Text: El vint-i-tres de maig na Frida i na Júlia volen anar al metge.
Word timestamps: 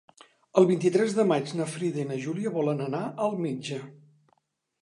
El 0.61 0.67
vint-i-tres 0.71 1.13
de 1.17 1.25
maig 1.33 1.53
na 1.59 1.69
Frida 1.75 2.01
i 2.05 2.07
na 2.13 2.19
Júlia 2.25 2.57
volen 2.57 2.83
anar 2.89 3.03
al 3.27 3.39
metge. 3.47 3.79